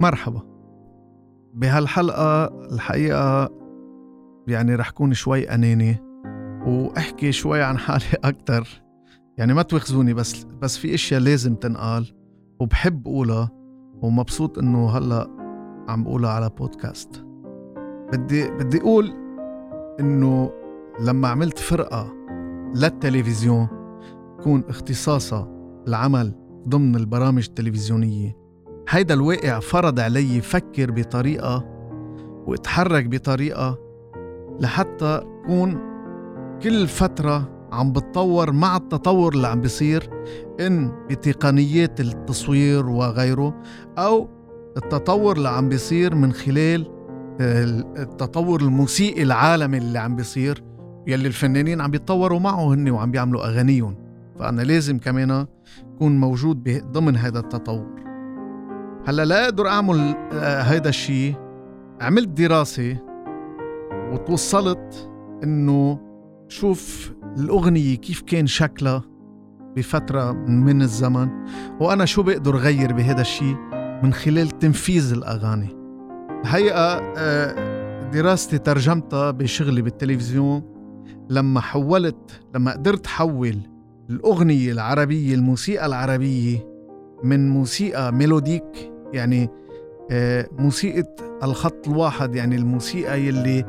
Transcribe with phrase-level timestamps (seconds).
[0.00, 0.42] مرحبا.
[1.54, 3.50] بهالحلقة الحقيقة
[4.48, 5.96] يعني رح كون شوي أناني
[6.66, 8.82] وأحكي شوي عن حالي أكتر.
[9.38, 12.14] يعني ما تواخذوني بس بس في أشياء لازم تنقال
[12.60, 13.50] وبحب قولها
[14.02, 15.28] ومبسوط إنه هلأ
[15.88, 17.24] عم بقولها على بودكاست.
[18.12, 19.12] بدي بدي أقول
[20.00, 20.50] إنه
[21.00, 22.12] لما عملت فرقة
[22.74, 23.68] للتلفزيون
[24.38, 25.48] يكون اختصاصها
[25.88, 26.34] العمل
[26.68, 28.36] ضمن البرامج التلفزيونية
[28.90, 31.64] هيدا الواقع فرض علي فكر بطريقة
[32.46, 33.78] واتحرك بطريقة
[34.60, 35.78] لحتى كون
[36.62, 40.10] كل فترة عم بتطور مع التطور اللي عم بيصير
[40.60, 43.62] إن بتقنيات التصوير وغيره
[43.98, 44.28] أو
[44.76, 46.86] التطور اللي عم بيصير من خلال
[47.40, 50.64] التطور الموسيقي العالمي اللي عم بيصير
[51.06, 53.96] يلي الفنانين عم بيتطوروا معه هن وعم بيعملوا أغانيهم.
[54.38, 55.46] فأنا لازم كمان
[55.98, 58.07] كون موجود ضمن هذا التطور.
[59.06, 61.34] هلا لا أقدر أعمل آه، الشيء
[62.00, 62.96] عملت دراسة
[64.12, 65.10] وتوصلت
[65.44, 66.00] إنه
[66.48, 69.02] شوف الأغنية كيف كان شكلها
[69.76, 71.28] بفترة من الزمن
[71.80, 73.56] وأنا شو بقدر غير بهذا الشيء
[74.02, 75.76] من خلال تنفيذ الأغاني.
[76.40, 80.62] الحقيقة آه، دراستي ترجمتها بشغلي بالتلفزيون.
[81.30, 83.58] لما حولت لما قدرت حول
[84.10, 86.66] الأغنية العربية الموسيقى العربية
[87.24, 89.50] من موسيقى ميلوديك يعني
[90.10, 91.04] آه، موسيقى
[91.42, 93.64] الخط الواحد يعني الموسيقى يلي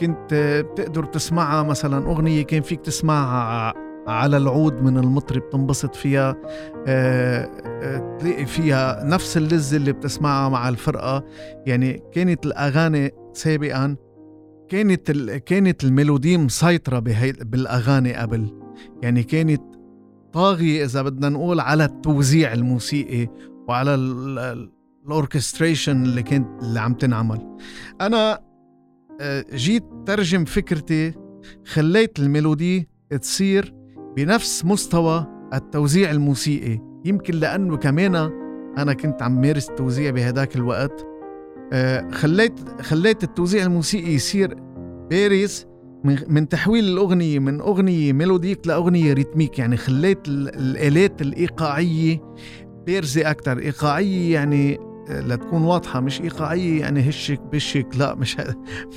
[0.00, 0.34] كنت
[0.72, 3.74] بتقدر تسمعها مثلا أغنية كان فيك تسمعها
[4.06, 6.36] على العود من المطرب تنبسط فيها
[6.86, 11.24] آه، آه، تلاقي فيها نفس اللذة اللي بتسمعها مع الفرقة.
[11.66, 13.96] يعني كانت الأغاني سابقا
[14.68, 15.10] كانت
[15.46, 16.98] كانت ال melody مسيطرة
[17.40, 18.60] بالأغاني قبل.
[19.02, 19.62] يعني كانت
[20.32, 23.28] طاغية إذا بدنا نقول على التوزيع الموسيقي
[23.68, 23.94] وعلى
[25.06, 27.56] ال orchestration اللي كانت اللي عم تنعمل.
[28.00, 28.40] أنا
[29.20, 31.14] آه، جيت ترجم فكرتي
[31.64, 32.88] خليت ال melody
[33.20, 33.74] تصير
[34.16, 36.78] بنفس مستوى التوزيع الموسيقي.
[37.04, 38.16] يمكن لأنه كمان
[38.78, 41.06] أنا كنت عم مارس التوزيع بهداك الوقت.
[41.72, 44.54] آه، خليت خليت التوزيع الموسيقي يصير
[45.10, 45.66] بارز
[46.04, 49.58] من تحويل الأغنية من أغنية mélodique لأغنية rythmique.
[49.58, 52.20] يعني خليت الآلات الإيقاعية
[52.86, 53.58] بارزة أكتر.
[53.58, 54.78] إيقاعية يعني
[55.10, 58.36] لتكون واضحة مش إيقاعية يعني هشك بشك لا مش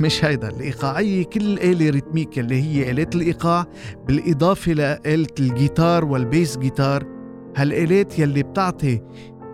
[0.00, 0.48] مش هيدا.
[0.48, 3.66] الإيقاعية كل آلة rythmique اللي هي آلات الإيقاع
[4.06, 7.04] بالإضافة لآلة الجيتار وال bass guitar
[7.56, 9.00] هالآلات يلي بتعطي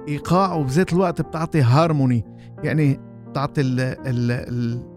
[0.09, 2.25] إيقاع وبذات الوقت بتعطي هارموني
[2.63, 3.01] يعني
[3.31, 4.95] بتعطي ال ال ال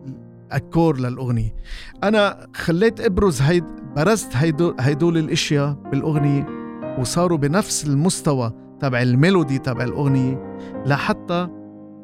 [0.51, 1.55] accord للأغنية.
[2.03, 3.63] أنا خليت أبرز هيد
[3.95, 4.35] برزت
[4.79, 6.45] هيدول الأشياء بالأغنية
[6.99, 8.66] وصاروا بنفس المستوى.
[8.79, 11.47] تبع ال melody تبع الأغنية لحتى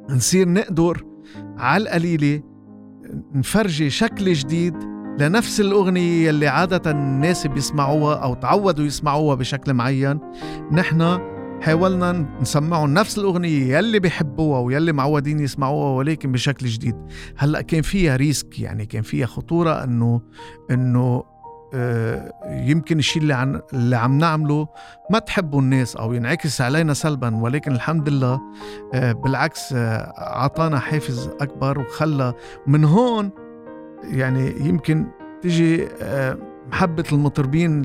[0.09, 1.05] نصير نقدر
[1.57, 2.41] على القليلة
[3.33, 4.75] نفرجي شكل جديد
[5.19, 10.19] لنفس الأغنية اللي عادة الناس بيسمعوها أو تعودوا يسمعوها بشكل معين.
[10.71, 11.19] نحن
[11.61, 16.95] حاولنا نسمعهم نفس الأغنية يلي بيحبوها ويلي معودين يسمعوها ولكن بشكل جديد.
[17.37, 20.21] هلأ كان فيها ريسك يعني كان فيها خطورة أنه
[20.71, 21.23] أنه
[22.45, 24.67] يمكن الشيء اللي عن اللي عم نعمله
[25.09, 28.41] ما تحبه الناس أو ينعكس علينا سلبا ولكن الحمد لله
[28.93, 32.33] آه، بالعكس آه، أعطانا حافز أكبر وخلى
[32.67, 33.31] من هون
[34.03, 35.07] يعني يمكن
[35.41, 35.87] تجي
[36.67, 37.83] محبة المطربين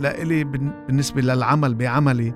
[0.00, 2.34] لإلي بالنسبة للعمل بعملي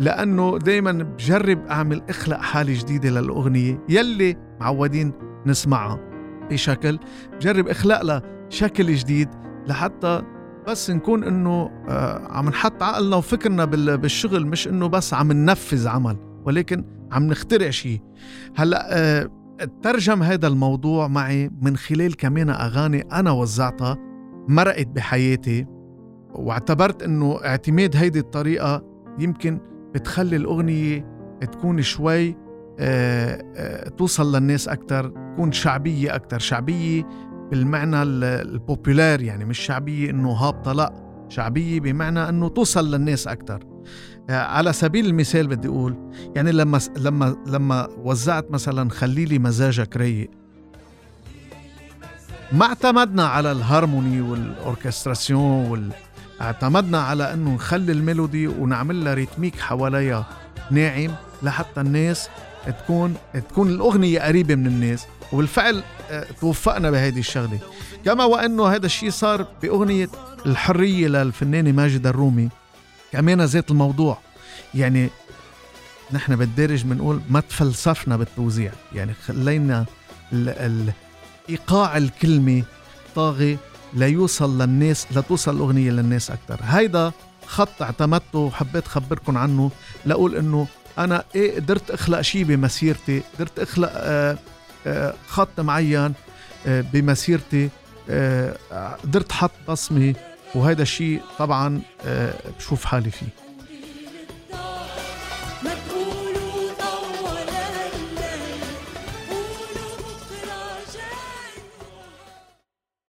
[0.00, 5.12] لأنه دايما بجرب أعمل أخلق حالة جديدة للأغنية يلي معودين
[5.46, 6.14] نسمعها.
[6.50, 6.98] بشكل
[7.36, 9.28] بجرب أخلق لها شكل جديد
[9.66, 10.22] لحتى
[10.68, 16.16] بس نكون إنه آه، عم نحط عقلنا وفكرنا بالشغل مش إنه بس عم ننفذ عمل
[16.44, 18.00] ولكن عم نخترع شيء.
[18.56, 19.30] هلأ آه،
[19.82, 23.96] ترجم هذا الموضوع معي من خلال كمان أغاني أنا وزعتها
[24.48, 25.66] مرقت بحياتي
[26.34, 28.82] واعتبرت إنه اعتماد هيدي الطريقة
[29.18, 29.60] يمكن
[29.94, 31.06] بتخلي الأغنية
[31.52, 32.36] تكون شوي
[32.78, 36.38] آه، توصل للناس أكتر تكون شعبية أكتر.
[36.38, 37.06] شعبية
[37.50, 40.92] بالمعنى البوبولار يعني مش شعبية إنه هابطة لا.
[41.28, 43.60] شعبية بمعنى إنه توصل للناس أكثر
[44.30, 49.96] آه، على سبيل المثال بدي أقول يعني لما لما لما وزعت مثلا خلي لي مزاجك
[49.96, 50.30] رايق
[52.52, 55.90] ما اعتمدنا على ال harmony وال orchestration وال...
[56.40, 60.26] اعتمدنا على إنه نخلي ال melody ونعمل لها rythmique حواليها
[60.70, 61.10] ناعم
[61.42, 62.28] لحتى الناس
[62.70, 63.14] تكون
[63.48, 67.58] تكون الأغنية قريبة من الناس وبالفعل آه، توفقنا بهيدي الشغلة.
[68.04, 70.08] كما وإنه هذا الشيء صار بأغنية
[70.46, 72.48] الحرية للفنانة ماجد الرومي
[73.12, 74.18] كمان ذات الموضوع.
[74.74, 75.08] يعني
[76.12, 78.72] نحن بالدارج بنقول ما تفلسفنا بالتوزيع.
[78.94, 79.84] يعني خلينا
[80.32, 80.92] ال ال
[81.50, 82.62] إيقاع الكلمة
[83.14, 83.58] طاغي
[83.94, 87.12] ليوصل للناس لتوصل الأغنية للناس أكثر هيدا
[87.46, 89.70] خط اعتمدته وحبيت خبركم عنه.
[90.06, 90.66] لأقول إنه
[90.98, 94.38] أنا إيه قدرت أخلق شيء بمسيرتي قدرت أخلق آه
[94.86, 96.12] آه خط معين
[96.66, 97.68] آه بمسيرتي
[99.04, 100.14] قدرت حط بصمه
[100.54, 101.80] وهذا الشيء طبعا
[102.58, 103.26] بشوف حالي فيه.